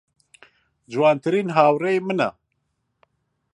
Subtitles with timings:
[0.91, 2.29] جوانترین هاوڕێی منە.